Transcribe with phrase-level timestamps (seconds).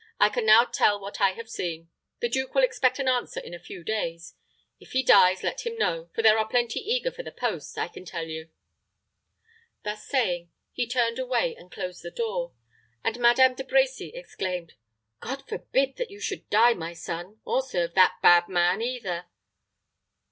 [0.19, 1.91] "I can now tell what I have seen.
[2.21, 4.33] The duke will expect an answer in a few days.
[4.79, 7.87] If he dies, let him know, for there are plenty eager for the post, I
[7.87, 8.49] can tell you."
[9.83, 12.55] Thus saying, he turned away and closed the door;
[13.03, 14.73] and Madame De Brecy exclaimed,
[15.19, 19.25] "God forbid that you should die, my son, or serve that bad man either."